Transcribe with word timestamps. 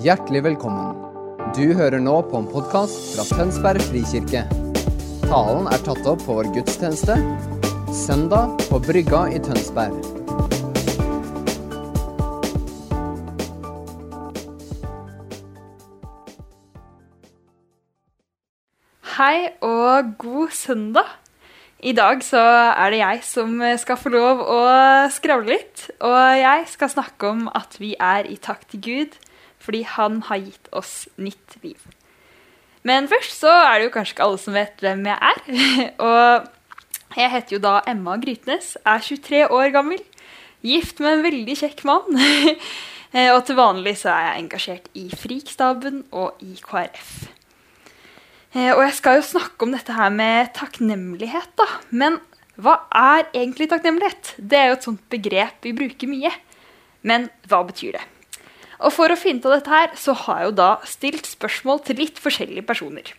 Hjertelig 0.00 0.40
velkommen. 0.46 0.94
Du 1.52 1.74
hører 1.76 2.00
nå 2.00 2.14
på 2.30 2.38
en 2.38 2.46
podkast 2.48 3.10
fra 3.12 3.24
Tønsberg 3.36 3.82
frikirke. 3.84 4.46
Talen 5.26 5.68
er 5.68 5.82
tatt 5.84 6.08
opp 6.08 6.22
på 6.24 6.38
vår 6.38 6.48
gudstjeneste 6.54 7.18
søndag 7.92 8.54
på 8.70 8.80
Brygga 8.80 9.26
i 9.28 9.42
Tønsberg. 9.44 9.92
Hei 19.18 19.52
og 19.60 20.16
god 20.24 20.60
søndag. 20.64 21.16
I 21.84 21.92
dag 21.92 22.24
så 22.24 22.40
er 22.40 22.94
det 22.94 23.04
jeg 23.04 23.26
som 23.28 23.58
skal 23.84 24.00
få 24.00 24.16
lov 24.16 24.46
å 24.48 24.60
skravle 25.12 25.58
litt. 25.58 25.90
Og 26.00 26.20
jeg 26.40 26.70
skal 26.72 26.96
snakke 26.96 27.36
om 27.36 27.50
at 27.52 27.76
vi 27.76 27.98
er 28.00 28.24
i 28.32 28.40
takt 28.40 28.72
til 28.72 28.88
Gud 28.88 29.26
fordi 29.60 29.82
han 29.84 30.20
har 30.28 30.40
gitt 30.42 30.70
oss 30.76 31.08
nytt 31.20 31.58
liv. 31.64 31.80
Men 32.86 33.08
først 33.10 33.42
så 33.42 33.50
er 33.52 33.74
det 33.78 33.88
jo 33.90 33.94
kanskje 33.98 34.14
ikke 34.16 34.26
alle 34.26 34.40
som 34.40 34.56
vet 34.56 34.80
hvem 34.80 35.02
jeg 35.10 35.18
er. 35.30 35.42
Og 36.08 37.18
jeg 37.18 37.32
heter 37.34 37.56
jo 37.56 37.60
da 37.64 37.74
Emma 37.90 38.14
Grytnes, 38.22 38.76
er 38.88 39.02
23 39.04 39.42
år 39.52 39.72
gammel, 39.74 40.00
gift 40.64 41.02
med 41.04 41.18
en 41.18 41.26
veldig 41.26 41.58
kjekk 41.60 41.84
mann. 41.88 42.16
Og 43.34 43.40
til 43.44 43.58
vanlig 43.58 43.96
så 43.98 44.12
er 44.14 44.26
jeg 44.28 44.44
engasjert 44.44 44.88
i 44.94 45.08
Frikstaben 45.18 46.04
og 46.14 46.40
i 46.46 46.54
KrF. 46.62 47.10
Eh, 48.54 48.70
Og 48.70 48.84
jeg 48.84 48.94
skal 48.96 49.18
jo 49.18 49.26
snakke 49.26 49.66
om 49.66 49.74
dette 49.74 49.94
her 49.96 50.12
med 50.14 50.52
takknemlighet, 50.54 51.50
da. 51.58 51.66
Men 51.90 52.20
hva 52.60 52.76
er 52.94 53.26
egentlig 53.34 53.68
takknemlighet? 53.70 54.36
Det 54.38 54.58
er 54.58 54.70
jo 54.70 54.78
et 54.78 54.86
sånt 54.86 55.02
begrep 55.12 55.66
vi 55.66 55.74
bruker 55.76 56.10
mye. 56.10 56.32
Men 57.02 57.28
hva 57.50 57.62
betyr 57.66 57.98
det? 57.98 58.06
Og 58.80 58.92
for 58.94 59.12
å 59.12 59.18
finne 59.18 59.42
ut 59.42 59.48
av 59.48 59.58
dette 59.58 59.72
her, 59.72 59.90
så 59.98 60.14
har 60.24 60.40
jeg 60.40 60.50
jo 60.50 60.60
da 60.60 60.70
stilt 60.88 61.28
spørsmål 61.28 61.82
til 61.84 62.00
litt 62.00 62.20
forskjellige 62.22 62.64
personer. 62.68 63.12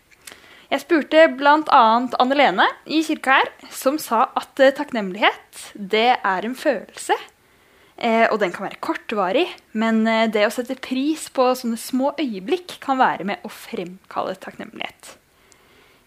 Jeg 0.72 0.86
spurte 0.86 1.26
bl.a. 1.36 1.84
Anne 2.24 2.38
Lene 2.38 2.66
i 2.88 3.02
kirka 3.04 3.42
her, 3.42 3.50
som 3.76 3.98
sa 4.00 4.30
at 4.40 4.62
eh, 4.64 4.72
takknemlighet, 4.72 5.66
det 5.76 6.14
er 6.16 6.48
en 6.48 6.56
følelse. 6.56 7.18
Eh, 8.02 8.24
og 8.32 8.40
den 8.42 8.54
kan 8.56 8.70
være 8.70 8.80
kortvarig, 8.82 9.50
men 9.76 10.06
eh, 10.08 10.30
det 10.32 10.48
å 10.48 10.54
sette 10.56 10.80
pris 10.80 11.28
på 11.36 11.50
sånne 11.60 11.78
små 11.78 12.14
øyeblikk 12.16 12.80
kan 12.82 13.02
være 13.02 13.28
med 13.28 13.44
å 13.44 13.52
fremkalle 13.52 14.38
takknemlighet. 14.40 15.18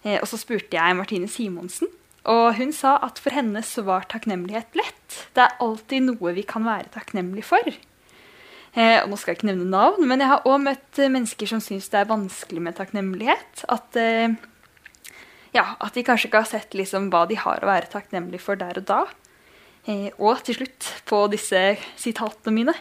Og 0.04 0.26
så 0.28 0.36
spurte 0.36 0.76
jeg 0.76 0.96
Martine 0.98 1.28
Simonsen, 1.32 1.88
og 2.28 2.58
hun 2.58 2.74
sa 2.76 2.98
at 3.06 3.16
for 3.24 3.32
henne 3.32 3.62
så 3.64 3.86
var 3.86 4.04
takknemlighet 4.08 4.76
lett. 4.76 5.16
Det 5.32 5.40
er 5.46 5.56
alltid 5.64 6.04
noe 6.10 6.34
vi 6.36 6.44
kan 6.44 6.66
være 6.66 6.92
takknemlige 6.92 7.46
for. 7.48 7.70
Eh, 8.74 9.04
nå 9.06 9.16
skal 9.18 9.32
jeg 9.32 9.38
ikke 9.38 9.50
nevne 9.52 9.68
navn, 9.70 10.02
men 10.10 10.18
jeg 10.18 10.32
har 10.32 10.46
òg 10.50 10.58
møtt 10.64 10.98
eh, 10.98 11.12
mennesker 11.12 11.46
som 11.46 11.60
syns 11.62 11.86
det 11.92 12.00
er 12.00 12.10
vanskelig 12.10 12.62
med 12.64 12.74
takknemlighet. 12.74 13.62
At, 13.70 13.94
eh, 14.00 14.34
ja, 15.54 15.68
at 15.78 15.94
de 15.94 16.02
kanskje 16.06 16.26
ikke 16.26 16.42
har 16.42 16.50
sett 16.50 16.74
liksom, 16.74 17.06
hva 17.14 17.22
de 17.30 17.38
har 17.38 17.62
å 17.62 17.70
være 17.70 17.92
takknemlige 17.92 18.42
for 18.42 18.58
der 18.58 18.82
og 18.82 18.88
da. 18.90 19.00
Eh, 19.86 20.10
og 20.18 20.42
til 20.42 20.58
slutt, 20.58 20.90
på 21.06 21.22
disse 21.30 21.62
sitatene 22.00 22.56
mine, 22.58 22.74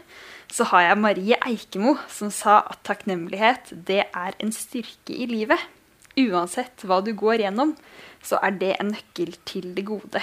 så 0.53 0.66
har 0.71 0.88
jeg 0.88 1.02
Marie 1.03 1.38
Eikemo, 1.45 1.97
som 2.09 2.33
sa 2.33 2.61
at 2.73 2.81
takknemlighet 2.89 3.75
det 3.86 4.05
er 4.09 4.38
en 4.41 4.53
styrke 4.55 5.14
i 5.14 5.30
livet. 5.30 5.61
Uansett 6.17 6.86
hva 6.86 7.03
du 7.05 7.14
går 7.17 7.45
gjennom, 7.45 7.77
så 8.23 8.41
er 8.41 8.58
det 8.58 8.77
en 8.80 8.94
nøkkel 8.94 9.38
til 9.45 9.73
det 9.77 9.86
gode. 9.86 10.21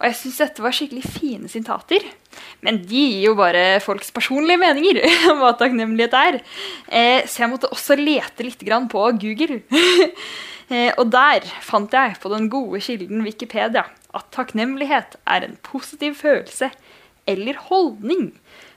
Og 0.00 0.06
jeg 0.08 0.18
syns 0.18 0.40
dette 0.42 0.64
var 0.64 0.74
skikkelig 0.74 1.04
fine 1.14 1.50
sitater. 1.50 2.06
Men 2.64 2.80
de 2.86 3.02
gir 3.06 3.28
jo 3.28 3.34
bare 3.38 3.80
folks 3.84 4.10
personlige 4.14 4.60
meninger 4.62 5.02
om 5.32 5.42
hva 5.42 5.52
takknemlighet 5.58 6.16
er. 6.18 6.40
Eh, 6.88 7.20
så 7.26 7.44
jeg 7.44 7.52
måtte 7.52 7.70
også 7.72 7.98
lete 8.00 8.46
litt 8.46 8.64
på 8.92 9.04
Google. 9.22 9.60
eh, 10.72 10.90
og 10.96 11.06
der 11.12 11.46
fant 11.62 11.92
jeg 11.92 12.18
på 12.22 12.32
den 12.32 12.48
gode 12.52 12.80
kilden 12.82 13.24
Wikipedia 13.26 13.86
at 14.12 14.28
takknemlighet 14.34 15.16
er 15.24 15.46
en 15.46 15.56
positiv 15.64 16.18
følelse 16.20 16.70
eller 17.30 17.58
holdning 17.68 18.32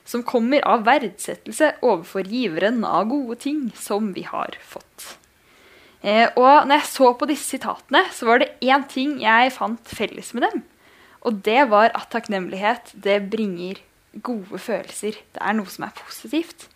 som 0.06 0.22
kommer 0.22 0.62
av 0.68 0.84
verdsettelse 0.86 1.74
overfor 1.82 2.28
giveren 2.30 2.84
av 2.86 3.08
gode 3.10 3.40
ting 3.42 3.70
som 3.74 4.12
vi 4.14 4.22
har 4.28 4.54
fått. 4.62 5.16
Eh, 6.06 6.28
og 6.38 6.68
når 6.68 6.78
jeg 6.78 6.88
så 6.92 7.10
på 7.18 7.26
disse 7.28 7.56
sitatene, 7.56 8.04
så 8.14 8.28
var 8.28 8.42
det 8.42 8.52
én 8.62 8.86
ting 8.88 9.16
jeg 9.22 9.54
fant 9.56 9.90
felles 9.90 10.32
med 10.36 10.46
dem. 10.46 10.62
Og 11.26 11.42
det 11.46 11.66
var 11.72 11.90
at 11.98 12.08
takknemlighet 12.12 12.94
det 13.02 13.18
bringer 13.32 13.82
gode 14.22 14.60
følelser. 14.62 15.18
Det 15.34 15.42
er 15.42 15.56
noe 15.58 15.70
som 15.70 15.86
er 15.88 15.96
positivt. 15.98 16.68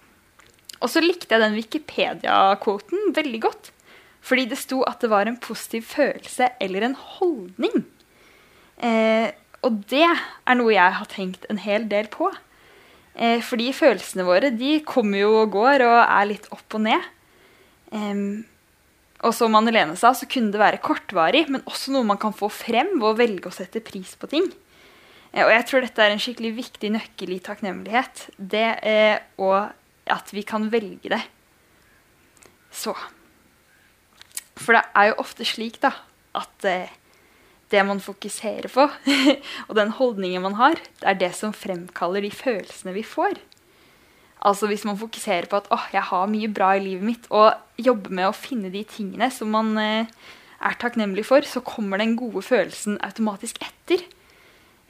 Og 0.81 0.91
så 0.91 1.03
likte 1.05 1.34
jeg 1.34 1.43
den 1.43 1.56
Wikipedia-kvoten 1.59 3.12
veldig 3.16 3.41
godt. 3.47 3.71
Fordi 4.21 4.47
det 4.50 4.59
sto 4.60 4.83
at 4.89 5.00
det 5.00 5.10
var 5.12 5.28
en 5.28 5.39
positiv 5.41 5.87
følelse 5.89 6.50
eller 6.60 6.84
en 6.84 6.97
holdning. 6.99 7.84
Eh, 8.81 9.31
og 9.65 9.83
det 9.93 10.06
er 10.09 10.56
noe 10.56 10.72
jeg 10.72 10.99
har 10.99 11.09
tenkt 11.12 11.47
en 11.53 11.60
hel 11.60 11.87
del 11.89 12.09
på. 12.12 12.31
Eh, 13.15 13.41
fordi 13.44 13.71
følelsene 13.77 14.27
våre 14.28 14.53
de 14.55 14.78
kommer 14.87 15.22
jo 15.22 15.33
og 15.43 15.53
går 15.56 15.84
og 15.87 15.99
er 16.03 16.31
litt 16.33 16.49
opp 16.55 16.78
og 16.78 16.84
ned. 16.89 17.09
Eh, 17.93 18.25
og 19.21 19.35
som 19.37 19.57
Anne-Lene 19.59 19.99
sa, 20.01 20.15
så 20.17 20.29
kunne 20.31 20.53
det 20.55 20.61
være 20.61 20.81
kortvarig, 20.85 21.45
men 21.53 21.65
også 21.69 21.93
noe 21.93 22.07
man 22.09 22.21
kan 22.21 22.33
få 22.37 22.49
frem 22.53 22.95
ved 22.97 23.09
å 23.11 23.17
velge 23.19 23.51
å 23.51 23.55
sette 23.55 23.83
pris 23.85 24.15
på 24.17 24.31
ting. 24.33 24.47
Eh, 25.33 25.45
og 25.45 25.53
jeg 25.53 25.67
tror 25.69 25.85
dette 25.85 26.05
er 26.05 26.15
en 26.15 26.23
skikkelig 26.23 26.55
viktig 26.57 26.93
nøkkel 26.97 27.35
i 27.37 27.43
takknemlighet. 27.45 28.29
Det 28.37 28.69
er, 28.81 29.21
og 29.41 29.73
at 30.11 30.33
vi 30.33 30.45
kan 30.47 30.71
velge 30.73 31.13
det. 31.13 31.23
Så 32.71 32.95
For 34.61 34.77
det 34.77 34.85
er 34.97 35.11
jo 35.11 35.21
ofte 35.23 35.45
slik 35.49 35.79
da, 35.83 35.95
at 36.37 36.67
eh, 36.69 36.91
det 37.73 37.85
man 37.87 38.03
fokuserer 38.03 38.69
på, 38.73 38.89
og 39.69 39.77
den 39.79 39.95
holdningen 39.97 40.45
man 40.45 40.59
har, 40.59 40.81
det 41.01 41.07
er 41.13 41.21
det 41.21 41.31
som 41.39 41.55
fremkaller 41.57 42.25
de 42.25 42.33
følelsene 42.35 42.97
vi 42.97 43.05
får. 43.07 43.41
Altså 44.41 44.71
Hvis 44.71 44.87
man 44.89 44.97
fokuserer 44.97 45.47
på 45.51 45.59
at 45.61 45.69
åh, 45.71 45.89
jeg 45.93 46.03
har 46.09 46.31
mye 46.31 46.49
bra 46.49 46.73
i 46.77 46.84
livet 46.84 47.05
mitt, 47.05 47.27
og 47.28 47.53
jobber 47.77 48.11
med 48.11 48.31
å 48.31 48.37
finne 48.37 48.71
de 48.73 48.84
tingene 48.89 49.28
som 49.34 49.53
man 49.53 49.75
eh, 49.77 50.09
er 50.61 50.78
takknemlig 50.81 51.27
for, 51.28 51.45
så 51.45 51.61
kommer 51.65 52.01
den 52.01 52.17
gode 52.17 52.43
følelsen 52.45 52.97
automatisk 53.05 53.61
etter. 53.65 54.05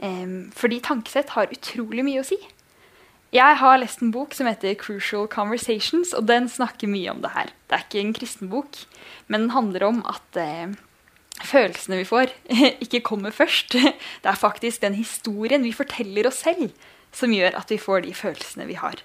Um, 0.01 0.49
fordi 0.57 0.79
tankesett 0.81 1.35
har 1.35 1.51
utrolig 1.53 2.07
mye 2.07 2.23
å 2.23 2.27
si. 2.27 2.39
Jeg 3.31 3.59
har 3.61 3.77
lest 3.79 4.01
en 4.03 4.11
bok 4.11 4.33
som 4.35 4.49
heter 4.49 4.75
'Crucial 4.75 5.29
Conversations', 5.31 6.15
og 6.17 6.27
den 6.27 6.49
snakker 6.49 6.89
mye 6.89 7.11
om 7.11 7.21
det 7.23 7.31
her. 7.31 7.51
Det 7.69 7.77
er 7.77 7.85
ikke 7.85 8.01
en 8.01 8.15
kristen 8.15 8.51
bok, 8.51 8.79
men 9.29 9.43
den 9.43 9.51
handler 9.51 9.85
om 9.87 10.01
at 10.07 10.37
eh, 10.41 10.75
følelsene 11.45 12.01
vi 12.01 12.09
får, 12.09 12.33
ikke 12.85 13.05
kommer 13.07 13.31
først. 13.31 13.73
Det 13.73 14.27
er 14.27 14.35
faktisk 14.35 14.83
den 14.83 14.95
historien 14.95 15.63
vi 15.63 15.73
forteller 15.73 16.27
oss 16.27 16.43
selv, 16.43 16.73
som 17.13 17.31
gjør 17.31 17.55
at 17.55 17.71
vi 17.71 17.79
får 17.79 18.01
de 18.07 18.15
følelsene 18.15 18.67
vi 18.67 18.75
har. 18.75 18.99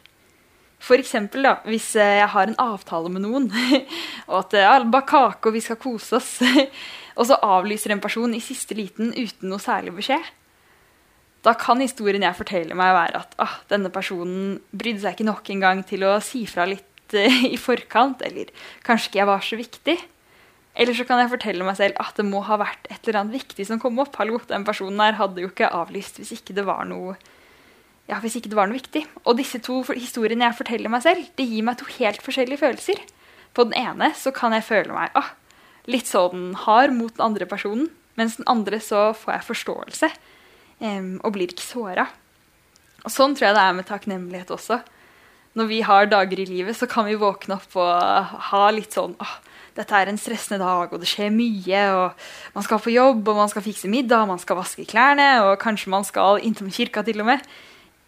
For 0.85 1.01
eksempel 1.01 1.47
da, 1.47 1.57
hvis 1.65 1.95
eh, 1.97 2.19
jeg 2.19 2.29
har 2.35 2.49
en 2.49 2.59
avtale 2.61 3.09
med 3.09 3.25
noen, 3.25 3.49
og 4.29 4.39
at 4.43 4.57
ja, 4.59 4.77
bare 4.83 5.09
kake 5.09 5.49
og 5.49 5.55
vi 5.55 5.63
skal 5.65 5.79
kose 5.81 6.19
oss, 6.19 6.37
og 7.17 7.29
så 7.29 7.39
avlyser 7.41 7.95
en 7.95 8.03
person 8.03 8.35
i 8.37 8.43
siste 8.43 8.77
liten 8.77 9.13
uten 9.15 9.49
noe 9.49 9.61
særlig 9.63 9.95
beskjed, 9.97 10.33
da 11.45 11.53
kan 11.61 11.81
historien 11.81 12.25
jeg 12.25 12.37
forteller 12.37 12.77
meg 12.77 12.93
være 12.95 13.21
at 13.21 13.35
ah, 13.41 13.59
denne 13.69 13.91
personen 13.93 14.57
brydde 14.73 15.03
seg 15.03 15.15
ikke 15.15 15.27
nok 15.27 15.49
en 15.53 15.61
gang 15.61 15.81
til 15.85 16.05
å 16.07 16.15
si 16.23 16.41
fra 16.49 16.65
litt 16.69 17.13
uh, 17.13 17.45
i 17.53 17.57
forkant, 17.61 18.23
eller 18.25 18.49
kanskje 18.85 19.11
ikke 19.11 19.21
jeg 19.21 19.29
var 19.29 19.45
så 19.45 19.59
viktig. 19.59 19.95
Eller 20.75 20.97
så 20.97 21.05
kan 21.07 21.21
jeg 21.21 21.31
fortelle 21.31 21.67
meg 21.67 21.77
selv 21.77 22.01
at 22.01 22.17
det 22.17 22.25
må 22.27 22.41
ha 22.49 22.57
vært 22.59 22.89
et 22.89 22.97
eller 23.05 23.21
annet 23.21 23.37
viktig 23.37 23.67
som 23.69 23.79
kom 23.79 24.01
opp. 24.01 24.17
Hallo, 24.19 24.41
den 24.49 24.65
personen 24.67 24.99
her 24.99 25.15
hadde 25.21 25.45
jo 25.45 25.51
ikke 25.51 25.69
avlyst 25.69 26.17
hvis 26.19 26.33
ikke 26.35 26.57
det 26.57 26.65
var 26.67 26.81
noe 26.89 27.13
ja, 28.09 28.19
hvis 28.21 28.37
ikke 28.37 28.51
det 28.51 28.57
var 28.57 28.69
noe 28.69 28.77
viktig. 28.77 29.03
Og 29.25 29.37
disse 29.39 29.59
to 29.65 29.79
historiene 29.89 30.45
jeg 30.47 30.59
forteller 30.59 30.91
meg 30.93 31.05
selv, 31.05 31.25
det 31.37 31.47
gir 31.49 31.65
meg 31.65 31.79
to 31.79 31.87
helt 31.97 32.21
forskjellige 32.25 32.61
følelser. 32.61 33.01
På 33.55 33.65
den 33.65 33.77
ene 33.79 34.11
så 34.17 34.33
kan 34.35 34.53
jeg 34.53 34.67
føle 34.67 34.93
meg 34.93 35.15
ah, 35.17 35.31
litt 35.89 36.09
sånn 36.09 36.53
hard 36.65 36.93
mot 36.95 37.13
den 37.15 37.25
andre 37.25 37.47
personen. 37.49 37.89
Mens 38.19 38.37
den 38.39 38.47
andre 38.51 38.79
så 38.83 39.09
får 39.17 39.33
jeg 39.33 39.47
forståelse 39.49 40.09
um, 40.79 41.15
og 41.19 41.33
blir 41.35 41.51
ikke 41.51 41.65
såra. 41.65 42.05
Og 43.03 43.11
sånn 43.11 43.35
tror 43.35 43.49
jeg 43.49 43.57
det 43.57 43.65
er 43.65 43.75
med 43.77 43.89
takknemlighet 43.89 44.53
også. 44.55 44.79
Når 45.55 45.67
vi 45.71 45.81
har 45.87 46.07
dager 46.11 46.39
i 46.39 46.47
livet, 46.47 46.77
så 46.77 46.87
kan 46.87 47.07
vi 47.07 47.17
våkne 47.19 47.57
opp 47.57 47.75
og 47.79 48.39
ha 48.51 48.63
litt 48.75 48.95
sånn 48.95 49.15
ah, 49.23 49.37
dette 49.75 49.91
er 49.91 50.07
en 50.07 50.19
stressende 50.19 50.61
dag, 50.61 50.93
og 50.93 51.01
det 51.01 51.09
skjer 51.09 51.33
mye. 51.35 51.81
og 51.99 52.55
Man 52.55 52.63
skal 52.63 52.79
på 52.79 52.93
jobb, 52.93 53.27
og 53.27 53.39
man 53.41 53.51
skal 53.51 53.65
fikse 53.65 53.91
middag, 53.91 54.27
man 54.29 54.39
skal 54.39 54.59
vaske 54.61 54.85
klærne, 54.87 55.27
og 55.43 55.57
kanskje 55.59 55.91
man 55.91 56.07
skal 56.07 56.39
innom 56.39 56.71
kirka 56.71 57.03
til 57.03 57.19
og 57.23 57.27
med. 57.33 57.43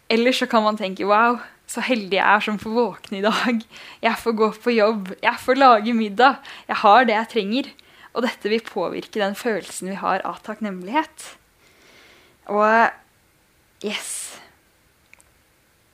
Eller 0.10 0.36
så 0.36 0.48
kan 0.48 0.64
man 0.64 0.78
tenke 0.80 1.08
wow, 1.08 1.40
så 1.68 1.84
heldig 1.84 2.16
jeg 2.16 2.24
er 2.24 2.44
som 2.44 2.60
får 2.62 2.76
våkne 2.76 3.20
i 3.20 3.26
dag. 3.26 3.66
Jeg 4.06 4.20
får 4.22 4.38
gå 4.40 4.52
på 4.64 4.76
jobb, 4.76 5.12
jeg 5.24 5.44
får 5.44 5.60
lage 5.60 5.96
middag. 5.98 6.40
Jeg 6.70 6.80
har 6.84 7.08
det 7.08 7.18
jeg 7.18 7.32
trenger. 7.34 7.74
Og 8.16 8.24
dette 8.26 8.50
vil 8.50 8.64
påvirke 8.66 9.20
den 9.22 9.36
følelsen 9.38 9.92
vi 9.92 10.00
har 10.00 10.24
av 10.26 10.40
takknemlighet. 10.46 11.28
Og 12.48 12.88
yes 13.86 14.16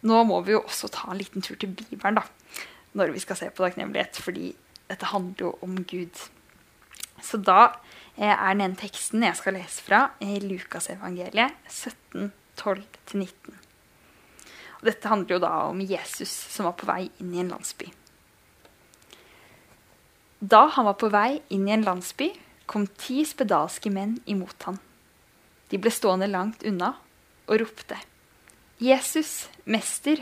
Nå 0.04 0.20
må 0.28 0.42
vi 0.44 0.52
jo 0.52 0.62
også 0.62 0.90
ta 0.92 1.08
en 1.12 1.20
liten 1.20 1.44
tur 1.44 1.56
til 1.56 1.72
Bibelen, 1.72 2.18
da. 2.20 2.26
når 2.92 3.14
vi 3.16 3.22
skal 3.24 3.38
se 3.40 3.48
på 3.50 3.64
takknemlighet, 3.64 4.20
fordi 4.20 4.50
dette 4.90 5.08
handler 5.14 5.46
jo 5.46 5.52
om 5.64 5.78
Gud. 5.88 6.20
Så 7.24 7.40
da 7.40 7.72
eh, 8.18 8.28
er 8.36 8.60
den 8.60 8.76
teksten 8.76 9.24
jeg 9.24 9.40
skal 9.40 9.56
lese 9.56 9.80
fra, 9.86 10.02
i 10.20 10.42
Lukasevangeliet 10.44 11.56
17, 11.72 12.34
12-19. 12.60 13.63
Dette 14.84 15.08
handler 15.08 15.38
jo 15.38 15.44
da 15.44 15.52
om 15.70 15.82
Jesus 15.82 16.32
som 16.52 16.68
var 16.68 16.76
på 16.80 16.88
vei 16.90 17.08
inn 17.24 17.34
i 17.36 17.42
en 17.44 17.52
landsby. 17.54 17.88
Da 20.44 20.66
han 20.76 20.90
var 20.90 20.98
på 21.00 21.08
vei 21.14 21.40
inn 21.56 21.70
i 21.70 21.76
en 21.76 21.86
landsby, 21.88 22.34
kom 22.68 22.90
ti 23.00 23.22
spedalske 23.28 23.92
menn 23.94 24.18
imot 24.28 24.68
han. 24.68 24.80
De 25.72 25.80
ble 25.80 25.92
stående 25.94 26.28
langt 26.28 26.66
unna 26.68 26.94
og 27.48 27.62
ropte. 27.62 27.96
Jesus, 28.84 29.48
mester, 29.64 30.20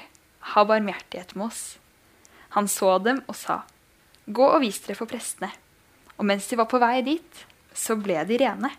ha 0.53 0.63
barmhjertighet 0.67 1.33
med 1.35 1.49
oss. 1.49 1.63
Han 2.53 2.69
så 2.69 2.97
dem 3.01 3.23
og 3.25 3.37
sa, 3.39 3.63
Gå 4.29 4.45
og 4.45 4.61
vis 4.61 4.77
dere 4.83 4.99
for 4.99 5.09
prestene. 5.09 5.49
Og 6.19 6.27
mens 6.29 6.45
de 6.47 6.59
var 6.59 6.69
på 6.69 6.79
vei 6.81 7.01
dit, 7.01 7.39
så 7.73 7.97
ble 7.97 8.19
de 8.29 8.37
rene. 8.37 8.69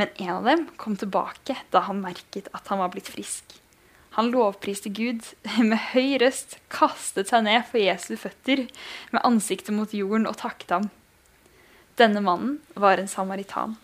Men 0.00 0.10
en 0.16 0.32
av 0.38 0.48
dem 0.48 0.64
kom 0.80 0.96
tilbake 0.96 1.58
da 1.74 1.84
han 1.90 2.00
merket 2.02 2.48
at 2.56 2.72
han 2.72 2.80
var 2.80 2.94
blitt 2.94 3.12
frisk. 3.12 3.58
Han 4.14 4.30
lovpriste 4.30 4.92
Gud 4.94 5.24
med 5.70 5.80
høy 5.92 6.18
røst, 6.22 6.58
kastet 6.70 7.32
seg 7.32 7.46
ned 7.46 7.64
for 7.70 7.82
Jesu 7.82 8.14
føtter 8.20 8.66
med 9.14 9.24
ansiktet 9.26 9.74
mot 9.74 9.94
jorden 9.94 10.28
og 10.30 10.38
takket 10.42 10.76
ham. 10.76 10.90
Denne 11.98 12.22
mannen 12.22 12.60
var 12.78 12.98
en 12.98 13.10
samaritan. 13.10 13.76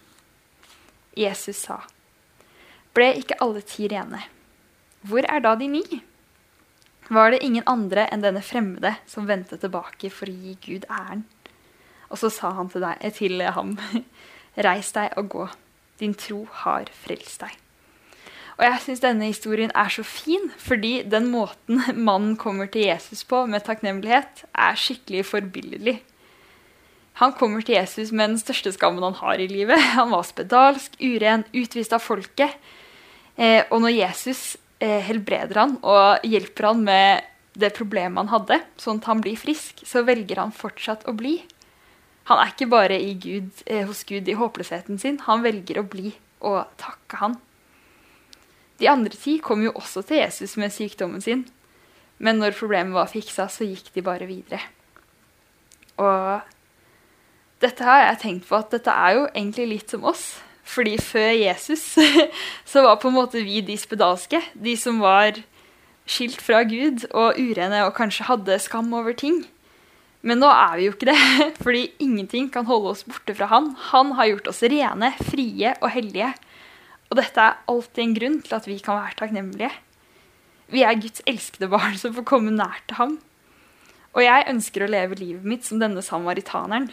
Jesus 1.18 1.64
sa, 1.66 1.80
Ble 2.94 3.12
ikke 3.20 3.38
alle 3.42 3.62
ti 3.62 3.86
rene? 3.90 4.24
Hvor 5.06 5.26
er 5.26 5.42
da 5.42 5.54
de 5.58 5.68
ni? 5.70 5.84
Var 7.10 7.32
det 7.32 7.42
ingen 7.42 7.66
andre 7.70 8.06
enn 8.10 8.22
denne 8.22 8.42
fremmede 8.42 8.92
som 9.10 9.26
vendte 9.26 9.58
tilbake 9.58 10.10
for 10.14 10.30
å 10.30 10.34
gi 10.34 10.56
Gud 10.62 10.86
æren? 10.90 11.24
Og 12.10 12.18
så 12.22 12.30
sa 12.34 12.52
han 12.54 12.70
til, 12.70 12.82
deg, 12.86 13.02
til 13.14 13.42
ham, 13.54 13.76
Reis 14.66 14.90
deg 14.94 15.14
og 15.18 15.30
gå. 15.30 15.48
Din 16.02 16.14
tro 16.18 16.44
har 16.62 16.90
frelst 17.02 17.42
deg. 17.42 17.54
Og 18.60 18.66
jeg 18.66 18.80
syns 18.84 19.00
denne 19.00 19.30
historien 19.30 19.70
er 19.72 19.88
så 19.88 20.02
fin, 20.04 20.50
fordi 20.60 21.00
den 21.08 21.30
måten 21.32 21.80
mannen 22.08 22.34
kommer 22.36 22.68
til 22.68 22.90
Jesus 22.90 23.24
på 23.24 23.46
med 23.48 23.64
takknemlighet, 23.64 24.44
er 24.52 24.76
skikkelig 24.76 25.24
forbilledlig. 25.30 25.96
Han 27.22 27.32
kommer 27.36 27.64
til 27.64 27.78
Jesus 27.78 28.12
med 28.12 28.34
den 28.34 28.40
største 28.40 28.72
skammen 28.76 29.04
han 29.04 29.16
har 29.16 29.40
i 29.40 29.48
livet. 29.48 29.80
Han 29.96 30.12
var 30.12 30.28
spedalsk, 30.28 31.00
uren, 31.00 31.44
utvist 31.56 31.96
av 31.96 32.04
folket. 32.04 32.54
Eh, 33.40 33.64
og 33.72 33.80
når 33.80 33.96
Jesus 33.96 34.42
eh, 34.80 35.00
helbreder 35.04 35.56
han 35.56 35.76
og 35.80 36.24
hjelper 36.28 36.66
han 36.68 36.82
med 36.84 37.26
det 37.60 37.72
problemet 37.76 38.20
han 38.20 38.32
hadde, 38.32 38.60
sånn 38.80 39.00
at 39.00 39.08
han 39.08 39.22
blir 39.24 39.38
frisk, 39.40 39.80
så 39.88 40.04
velger 40.04 40.42
han 40.42 40.52
fortsatt 40.54 41.06
å 41.08 41.14
bli. 41.16 41.38
Han 42.28 42.40
er 42.40 42.52
ikke 42.52 42.68
bare 42.70 42.98
Gud, 43.20 43.48
eh, 43.66 43.86
hos 43.88 44.04
Gud 44.08 44.28
i 44.28 44.36
håpløsheten 44.36 45.00
sin, 45.00 45.20
han 45.24 45.44
velger 45.44 45.80
å 45.80 45.88
bli 45.88 46.12
og 46.46 46.68
takke 46.80 47.20
han. 47.20 47.40
De 48.80 48.88
andre 48.88 49.12
ti 49.16 49.38
kom 49.44 49.62
jo 49.64 49.74
også 49.76 50.02
til 50.08 50.22
Jesus 50.22 50.56
med 50.60 50.72
sykdommen 50.72 51.20
sin, 51.24 51.44
men 52.18 52.40
når 52.40 52.56
problemet 52.56 52.96
var 52.96 53.10
fiksa, 53.10 53.48
så 53.48 53.68
gikk 53.68 53.92
de 53.94 54.04
bare 54.04 54.28
videre. 54.28 54.60
Og 56.00 56.40
dette 57.60 57.84
har 57.84 58.06
jeg 58.06 58.20
tenkt 58.22 58.48
på 58.48 58.56
at 58.56 58.72
dette 58.72 58.92
er 58.92 59.18
jo 59.18 59.26
egentlig 59.34 59.68
litt 59.74 59.92
som 59.92 60.06
oss. 60.08 60.40
Fordi 60.70 60.96
før 61.02 61.32
Jesus 61.34 61.82
så 62.70 62.84
var 62.84 63.00
på 63.02 63.10
en 63.10 63.16
måte 63.16 63.42
vi 63.44 63.60
de 63.64 63.76
spedalske. 63.80 64.40
De 64.54 64.76
som 64.78 65.00
var 65.02 65.40
skilt 66.10 66.40
fra 66.42 66.62
Gud 66.68 67.06
og 67.10 67.38
urene 67.38 67.84
og 67.86 67.96
kanskje 67.98 68.28
hadde 68.30 68.60
skam 68.62 68.92
over 68.96 69.16
ting. 69.16 69.42
Men 70.26 70.40
nå 70.42 70.48
er 70.52 70.76
vi 70.76 70.86
jo 70.86 70.94
ikke 70.94 71.08
det, 71.08 71.20
fordi 71.64 71.86
ingenting 72.02 72.50
kan 72.52 72.68
holde 72.68 72.94
oss 72.94 73.04
borte 73.08 73.34
fra 73.36 73.48
Han. 73.52 73.72
Han 73.90 74.14
har 74.18 74.32
gjort 74.32 74.52
oss 74.52 74.62
rene, 74.62 75.12
frie 75.30 75.74
og 75.80 75.90
hellige. 75.94 76.32
Og 77.10 77.18
dette 77.18 77.42
er 77.42 77.58
alltid 77.70 78.02
en 78.04 78.16
grunn 78.16 78.38
til 78.46 78.56
at 78.56 78.68
vi 78.70 78.78
kan 78.78 79.00
være 79.00 79.18
takknemlige. 79.18 79.70
Vi 80.70 80.84
er 80.86 80.98
Guds 81.02 81.24
elskede 81.26 81.68
barn 81.70 81.98
som 81.98 82.14
får 82.14 82.26
komme 82.30 82.54
nær 82.54 82.78
til 82.86 83.00
ham. 83.00 83.18
Og 84.14 84.22
jeg 84.22 84.46
ønsker 84.50 84.86
å 84.86 84.90
leve 84.90 85.18
livet 85.18 85.46
mitt 85.46 85.66
som 85.66 85.82
denne 85.82 86.02
samaritaneren. 86.02 86.90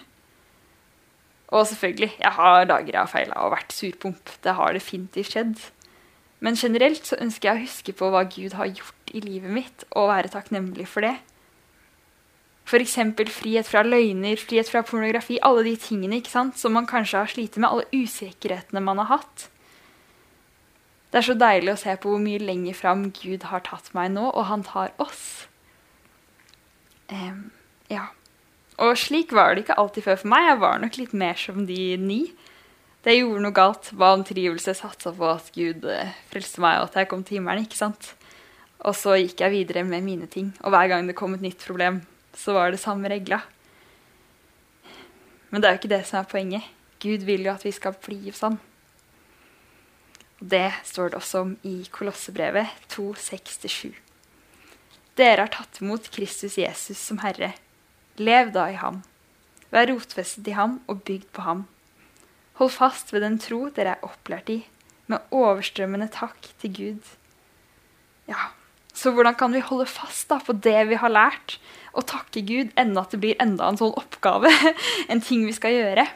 Og 1.47 1.63
selvfølgelig, 1.69 2.11
jeg 2.19 2.33
har 2.35 2.65
dager 2.67 2.91
jeg 2.91 2.99
har 2.99 3.11
feila 3.11 3.45
og 3.45 3.53
vært 3.53 3.73
surpomp. 3.73 4.33
Det 4.43 4.57
har 4.57 4.75
definitivt 4.75 5.31
skjedd. 5.31 5.61
Men 6.43 6.57
generelt 6.59 7.07
så 7.07 7.17
ønsker 7.21 7.49
jeg 7.49 7.57
å 7.57 7.65
huske 7.65 7.95
på 7.97 8.09
hva 8.13 8.25
Gud 8.29 8.57
har 8.59 8.69
gjort 8.69 9.13
i 9.15 9.21
livet 9.23 9.53
mitt, 9.53 9.85
og 9.97 10.11
være 10.11 10.33
takknemlig 10.33 10.85
for 10.89 11.05
det. 11.05 11.15
F.eks. 12.67 12.97
frihet 13.31 13.69
fra 13.69 13.81
løgner, 13.85 14.35
frihet 14.41 14.69
fra 14.69 14.83
pornografi, 14.85 15.37
alle 15.41 15.63
de 15.69 15.77
tingene 15.79 16.19
ikke 16.19 16.33
sant, 16.33 16.57
som 16.59 16.75
man 16.75 16.89
kanskje 16.89 17.21
har 17.23 17.31
slitt 17.31 17.55
med, 17.57 17.69
alle 17.69 17.87
usikkerhetene 17.95 18.83
man 18.83 18.99
har 19.01 19.13
hatt. 19.15 19.47
Det 21.11 21.21
er 21.21 21.27
så 21.29 21.37
deilig 21.39 21.71
å 21.71 21.79
se 21.79 21.93
på 22.01 22.11
hvor 22.11 22.19
mye 22.21 22.41
lenger 22.43 22.75
fram 22.75 23.05
Gud 23.15 23.47
har 23.47 23.63
tatt 23.63 23.93
meg 23.95 24.11
nå, 24.15 24.27
og 24.27 24.49
han 24.49 24.65
tar 24.67 24.91
oss. 25.01 25.47
Um, 27.07 27.47
ja. 27.91 28.09
Og 28.83 28.97
slik 28.99 29.31
var 29.33 29.55
det 29.55 29.63
ikke 29.63 29.77
alltid 29.79 30.05
før 30.05 30.19
for 30.19 30.31
meg. 30.33 30.49
Jeg 30.49 30.61
var 30.61 30.83
nok 30.83 30.99
litt 30.99 31.15
mer 31.17 31.39
som 31.39 31.63
de 31.69 31.81
ni. 32.01 32.21
Det 33.07 33.15
gjorde 33.15 33.41
noe 33.45 33.55
galt, 33.55 33.93
ba 33.95 34.11
om 34.17 34.25
trivelse, 34.27 34.75
satsa 34.75 35.13
på 35.15 35.29
at 35.31 35.47
Gud 35.55 35.85
eh, 35.87 36.11
frelste 36.27 36.59
meg, 36.59 36.81
og 36.81 36.89
at 36.89 36.99
jeg 36.99 37.09
kom 37.09 37.23
til 37.23 37.39
himmelen. 37.39 37.63
ikke 37.63 37.79
sant? 37.79 38.11
Og 38.83 38.93
så 38.97 39.15
gikk 39.15 39.41
jeg 39.45 39.53
videre 39.53 39.85
med 39.87 40.03
mine 40.05 40.27
ting. 40.29 40.51
Og 40.61 40.73
hver 40.75 40.91
gang 40.91 41.07
det 41.07 41.15
kom 41.17 41.33
et 41.37 41.45
nytt 41.45 41.63
problem, 41.63 42.01
så 42.35 42.53
var 42.57 42.73
det 42.73 42.83
samme 42.83 43.09
regla. 43.09 43.39
Men 45.49 45.63
det 45.63 45.69
er 45.69 45.77
jo 45.77 45.81
ikke 45.81 45.95
det 45.95 46.03
som 46.09 46.19
er 46.19 46.27
poenget. 46.29 46.67
Gud 46.99 47.23
vil 47.25 47.47
jo 47.47 47.53
at 47.53 47.63
vi 47.63 47.71
skal 47.71 47.95
bli. 47.95 48.19
Og 48.27 48.35
Det 50.39 50.69
står 50.85 51.09
det 51.09 51.17
også 51.17 51.39
om 51.41 51.53
i 51.65 51.79
Kolossebrevet 51.89 52.69
2.6-7. 52.93 53.95
Dere 55.17 55.47
har 55.47 55.49
tatt 55.49 55.79
imot 55.81 56.11
Kristus 56.13 56.59
Jesus 56.61 56.99
som 57.01 57.23
Herre. 57.23 57.55
Lev 58.21 58.51
da 58.53 58.67
i 58.69 58.77
ham. 58.77 59.01
Vær 59.73 59.89
rotfestet 59.89 60.45
i 60.47 60.53
ham 60.53 60.77
og 60.85 61.01
bygd 61.07 61.31
på 61.33 61.41
ham. 61.41 61.63
Hold 62.61 62.73
fast 62.75 63.13
ved 63.13 63.25
den 63.25 63.39
tro 63.41 63.67
dere 63.73 63.95
er 63.95 64.05
opplært 64.05 64.51
i, 64.53 64.59
med 65.09 65.25
overstrømmende 65.33 66.09
takk 66.13 66.51
til 66.61 66.73
Gud. 66.73 67.09
Ja, 68.29 68.51
så 68.93 69.11
hvordan 69.13 69.37
kan 69.37 69.53
vi 69.53 69.61
holde 69.61 69.89
fast 69.89 70.29
da, 70.29 70.37
på 70.41 70.53
det 70.53 70.87
vi 70.89 71.01
har 71.01 71.13
lært, 71.13 71.57
og 71.97 72.05
takke 72.09 72.45
Gud 72.45 72.71
enda 72.77 73.03
at 73.03 73.13
det 73.13 73.21
blir 73.21 73.41
enda 73.41 73.69
en 73.69 73.77
sånn 73.77 73.97
oppgave, 73.97 74.53
en 75.11 75.21
ting 75.21 75.45
vi 75.49 75.57
skal 75.57 75.73
gjøre? 75.73 76.07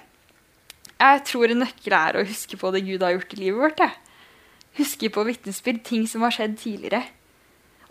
Jeg 1.02 1.22
tror 1.26 1.50
en 1.50 1.64
nøkkel 1.64 1.98
er 1.98 2.18
å 2.18 2.26
huske 2.26 2.58
på 2.62 2.70
det 2.74 2.86
Gud 2.86 3.02
har 3.02 3.16
gjort 3.16 3.34
i 3.34 3.42
livet 3.42 3.62
vårt. 3.66 3.82
Jeg. 3.82 4.11
Huske 4.80 5.10
på 5.12 5.26
vitnesbyrd, 5.28 5.82
ting 5.88 6.06
som 6.08 6.24
har 6.26 6.36
skjedd 6.36 6.56
tidligere. 6.62 7.04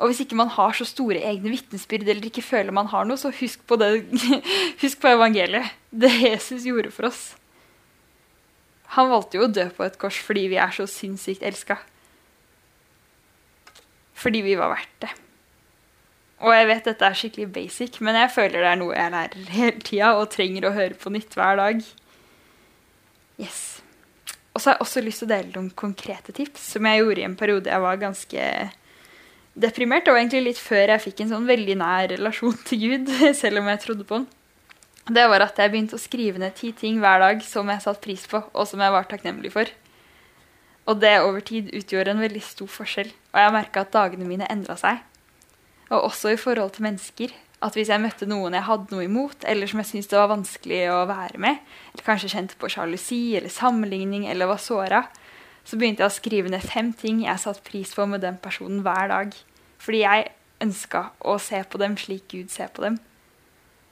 Og 0.00 0.08
hvis 0.08 0.22
ikke 0.24 0.38
man 0.38 0.48
har 0.48 0.72
så 0.72 0.86
store 0.88 1.20
egne 1.28 1.52
vitnesbyrd 1.52 2.08
eller 2.08 2.30
ikke 2.30 2.44
føler 2.44 2.72
man 2.72 2.88
har 2.88 3.04
noe, 3.04 3.20
så 3.20 3.32
husk 3.36 3.66
på, 3.68 3.76
det, 3.80 3.90
husk 4.82 5.00
på 5.02 5.12
evangeliet. 5.12 5.76
Det 5.92 6.12
Jesus 6.22 6.64
gjorde 6.64 6.92
for 6.94 7.10
oss. 7.10 7.34
Han 8.96 9.10
valgte 9.12 9.38
jo 9.38 9.46
å 9.46 9.52
dø 9.52 9.68
på 9.76 9.84
et 9.86 9.98
kors 10.00 10.18
fordi 10.24 10.48
vi 10.50 10.58
er 10.58 10.72
så 10.74 10.88
sinnssykt 10.88 11.44
elska 11.46 11.78
fordi 14.20 14.42
vi 14.44 14.56
var 14.58 14.74
verdt 14.74 14.96
det. 15.00 15.10
Og 16.44 16.54
jeg 16.54 16.68
vet 16.70 16.86
dette 16.88 17.08
er 17.08 17.16
skikkelig 17.16 17.46
basic, 17.52 17.98
men 18.04 18.16
jeg 18.16 18.32
føler 18.34 18.64
det 18.64 18.70
er 18.70 18.78
noe 18.80 18.96
jeg 18.96 19.12
lærer 19.12 19.52
hele 19.56 19.84
tida 19.84 20.14
og 20.16 20.30
trenger 20.32 20.68
å 20.68 20.74
høre 20.76 20.96
på 21.00 21.12
nytt 21.12 21.36
hver 21.36 21.60
dag. 21.60 21.82
Yes. 23.40 23.69
Og 24.50 24.60
så 24.60 24.70
har 24.70 24.76
jeg 24.76 24.84
også 24.86 25.02
lyst 25.04 25.22
til 25.22 25.28
å 25.28 25.32
dele 25.32 25.54
noen 25.54 25.70
konkrete 25.78 26.34
tips 26.34 26.72
som 26.74 26.86
jeg 26.88 27.02
gjorde 27.02 27.22
i 27.22 27.26
en 27.28 27.38
periode 27.38 27.70
jeg 27.70 27.84
var 27.84 28.00
ganske 28.00 28.46
deprimert. 29.54 30.08
Og 30.10 30.18
egentlig 30.18 30.42
litt 30.48 30.62
før 30.62 30.94
jeg 30.94 31.04
fikk 31.06 31.22
en 31.24 31.32
sånn 31.34 31.48
veldig 31.48 31.76
nær 31.80 32.10
relasjon 32.16 32.58
til 32.66 32.84
Gud, 32.86 33.12
selv 33.42 33.62
om 33.62 33.70
jeg 33.70 33.82
trodde 33.84 34.06
på 34.08 34.20
han. 34.20 34.28
Det 35.10 35.26
var 35.30 35.42
at 35.42 35.58
jeg 35.58 35.72
begynte 35.72 35.96
å 35.96 36.02
skrive 36.02 36.38
ned 36.38 36.54
ti 36.58 36.70
ting 36.76 37.00
hver 37.02 37.22
dag 37.22 37.40
som 37.42 37.70
jeg 37.72 37.82
satte 37.82 38.02
pris 38.04 38.26
på, 38.30 38.42
og 38.52 38.66
som 38.68 38.82
jeg 38.82 38.94
var 38.94 39.08
takknemlig 39.10 39.52
for. 39.54 39.70
Og 40.90 40.98
det 41.02 41.16
over 41.22 41.42
tid 41.46 41.70
utgjorde 41.76 42.14
en 42.14 42.22
veldig 42.22 42.42
stor 42.42 42.70
forskjell. 42.70 43.10
Og 43.32 43.38
jeg 43.38 43.54
merka 43.54 43.84
at 43.84 43.94
dagene 43.94 44.26
mine 44.26 44.48
endra 44.50 44.76
seg. 44.78 45.02
Og 45.90 46.10
også 46.10 46.34
i 46.34 46.38
forhold 46.40 46.74
til 46.74 46.86
mennesker. 46.86 47.34
At 47.60 47.76
hvis 47.76 47.90
jeg 47.92 48.00
møtte 48.00 48.28
noen 48.28 48.56
jeg 48.56 48.64
hadde 48.64 48.94
noe 48.94 49.04
imot, 49.04 49.44
eller 49.44 49.68
som 49.68 49.82
jeg 49.82 49.90
syntes 49.90 50.08
det 50.08 50.16
var 50.16 50.30
vanskelig 50.32 50.80
å 50.94 51.02
være 51.10 51.40
med, 51.42 51.60
eller 51.92 52.06
kanskje 52.06 52.32
kjente 52.32 52.56
på 52.60 52.70
sjalusi 52.72 53.36
eller 53.36 53.52
sammenligning 53.52 54.24
eller 54.32 54.48
var 54.48 54.62
såra, 54.64 55.02
så 55.64 55.76
begynte 55.76 56.02
jeg 56.02 56.10
å 56.10 56.16
skrive 56.16 56.52
ned 56.52 56.64
fem 56.64 56.94
ting 56.96 57.24
jeg 57.26 57.42
satte 57.42 57.64
pris 57.66 57.92
på 57.94 58.06
med 58.08 58.24
den 58.24 58.40
personen 58.40 58.80
hver 58.86 59.10
dag. 59.12 59.34
Fordi 59.80 60.00
jeg 60.02 60.30
ønska 60.64 61.10
å 61.20 61.36
se 61.40 61.60
på 61.68 61.80
dem 61.80 61.96
slik 62.00 62.30
Gud 62.32 62.52
ser 62.52 62.72
på 62.72 62.84
dem. 62.84 62.96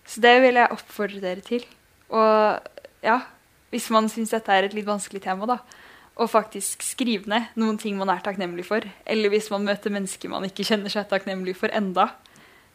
Så 0.09 0.23
det 0.25 0.39
vil 0.45 0.57
jeg 0.57 0.73
oppfordre 0.73 1.21
dere 1.21 1.45
til. 1.45 1.65
Og 2.09 3.05
ja, 3.05 3.19
hvis 3.73 3.91
man 3.93 4.09
syns 4.09 4.33
dette 4.33 4.53
er 4.53 4.67
et 4.67 4.77
litt 4.77 4.89
vanskelig 4.89 5.21
tema, 5.27 5.49
da, 5.49 5.59
å 6.19 6.27
faktisk 6.27 6.83
skrive 6.83 7.31
ned 7.31 7.53
noen 7.61 7.79
ting 7.79 7.99
man 7.99 8.11
er 8.11 8.25
takknemlig 8.25 8.65
for. 8.67 8.85
Eller 9.07 9.33
hvis 9.33 9.51
man 9.53 9.67
møter 9.69 9.93
mennesker 9.95 10.33
man 10.33 10.47
ikke 10.49 10.67
kjenner 10.67 10.93
seg 10.93 11.09
takknemlig 11.11 11.55
for 11.61 11.73
enda. 11.77 12.11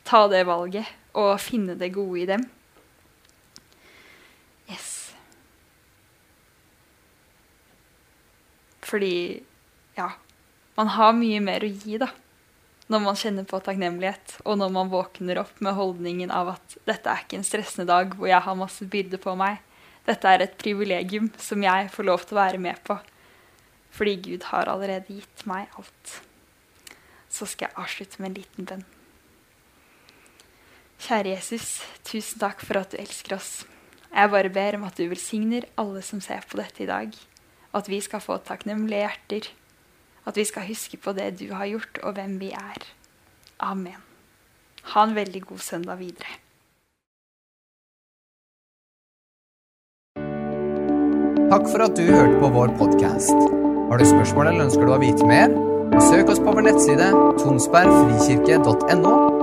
Ta 0.07 0.25
det 0.31 0.43
valget 0.48 0.89
og 1.17 1.38
finne 1.41 1.75
det 1.79 1.93
gode 1.95 2.19
i 2.22 2.27
dem. 2.29 2.43
Yes. 4.72 5.13
Fordi, 8.83 9.43
ja 9.98 10.12
Man 10.75 10.89
har 10.89 11.12
mye 11.13 11.38
mer 11.43 11.62
å 11.62 11.69
gi, 11.69 12.00
da. 12.01 12.07
Når 12.89 13.01
man 13.03 13.17
kjenner 13.17 13.45
på 13.45 13.60
takknemlighet, 13.62 14.39
og 14.41 14.57
når 14.57 14.72
man 14.74 14.89
våkner 14.89 15.38
opp 15.43 15.60
med 15.62 15.77
holdningen 15.77 16.33
av 16.33 16.55
at 16.55 16.75
dette 16.89 17.12
er 17.12 17.22
ikke 17.22 17.38
en 17.38 17.45
stressende 17.45 17.86
dag 17.89 18.15
hvor 18.17 18.27
jeg 18.31 18.41
har 18.41 18.57
masse 18.57 18.88
byrde 18.89 19.19
på 19.22 19.36
meg. 19.38 19.62
Dette 20.10 20.27
er 20.27 20.43
et 20.43 20.57
privilegium 20.60 21.29
som 21.39 21.62
jeg 21.63 21.91
får 21.93 22.10
lov 22.10 22.25
til 22.25 22.36
å 22.36 22.41
være 22.41 22.60
med 22.65 22.81
på. 22.89 22.98
Fordi 23.93 24.15
Gud 24.25 24.50
har 24.50 24.72
allerede 24.74 25.13
gitt 25.13 25.45
meg 25.50 25.69
alt. 25.77 26.17
Så 27.29 27.45
skal 27.50 27.69
jeg 27.69 27.81
avslutte 27.86 28.19
med 28.19 28.31
en 28.31 28.41
liten 28.41 28.69
bønn. 28.74 28.86
Kjære 31.03 31.33
Jesus, 31.33 31.81
tusen 32.07 32.39
takk 32.39 32.62
for 32.63 32.79
at 32.79 32.93
du 32.93 33.00
elsker 33.01 33.36
oss. 33.36 33.65
Jeg 34.13 34.31
bare 34.31 34.51
ber 34.53 34.77
om 34.77 34.86
at 34.88 34.95
du 34.95 35.10
velsigner 35.12 35.65
alle 35.75 36.00
som 36.05 36.22
ser 36.24 36.45
på 36.48 36.55
dette 36.62 36.86
i 36.86 36.88
dag. 36.88 37.12
Og 37.74 37.81
at 37.81 37.89
vi 37.91 38.00
skal 38.05 38.24
få 38.24 38.38
takknemlige 38.48 39.03
hjerter 39.03 39.50
at 40.24 40.39
vi 40.39 40.45
skal 40.48 40.69
huske 40.69 40.98
på 40.98 41.12
det 41.12 41.41
du 41.41 41.50
har 41.51 41.67
gjort, 41.67 42.00
og 42.03 42.15
hvem 42.15 42.39
vi 42.39 42.53
er. 42.55 42.88
Amen. 43.60 44.00
Ha 44.93 45.03
en 45.03 45.15
veldig 45.15 45.41
god 45.41 45.60
søndag 45.60 46.00
videre. 46.00 46.39
Takk 51.51 51.67
for 51.69 51.83
at 51.83 52.00
du 52.00 52.07
hørte 52.07 52.39
på 52.39 52.53
vår 52.55 52.72
podkast. 52.79 53.36
Har 53.91 54.00
du 54.00 54.07
spørsmål 54.07 54.48
eller 54.48 54.69
ønsker 54.69 54.88
du 54.88 54.95
å 54.95 55.03
vite 55.03 55.27
mer? 55.27 55.51
Søk 56.00 56.31
oss 56.31 56.41
på 56.41 56.55
vår 56.55 56.72
nettside 56.72 57.12
tonsbergfrikirke.no. 57.43 59.43